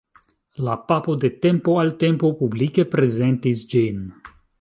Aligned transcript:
La 0.67 0.77
papo 0.91 1.13
de 1.25 1.29
tempo 1.45 1.75
al 1.81 1.93
tempo 2.05 2.31
publike 2.39 2.87
prezentis 2.95 3.63
ĝin. 3.75 4.01